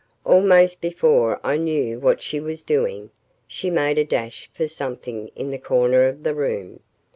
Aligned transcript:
Almost 0.25 0.81
before 0.81 1.39
I 1.45 1.57
knew 1.57 1.99
what 1.99 2.23
she 2.23 2.39
was 2.39 2.63
doing, 2.63 3.11
she 3.45 3.69
made 3.69 3.99
a 3.99 4.03
dash 4.03 4.49
for 4.51 4.67
something 4.67 5.27
in 5.35 5.51
the 5.51 5.59
corner 5.59 6.05
of 6.07 6.23
the 6.23 6.33
room. 6.33 6.79